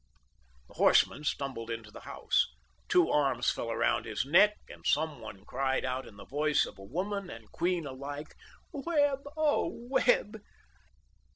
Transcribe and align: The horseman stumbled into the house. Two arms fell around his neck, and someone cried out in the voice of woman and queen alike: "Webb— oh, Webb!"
The 0.67 0.73
horseman 0.77 1.25
stumbled 1.25 1.69
into 1.69 1.91
the 1.91 1.99
house. 1.99 2.47
Two 2.89 3.11
arms 3.11 3.51
fell 3.51 3.69
around 3.69 4.07
his 4.07 4.25
neck, 4.25 4.57
and 4.67 4.83
someone 4.83 5.45
cried 5.45 5.85
out 5.85 6.07
in 6.07 6.17
the 6.17 6.25
voice 6.25 6.65
of 6.65 6.79
woman 6.79 7.29
and 7.29 7.51
queen 7.51 7.85
alike: 7.85 8.33
"Webb— 8.71 9.27
oh, 9.37 9.67
Webb!" 9.91 10.41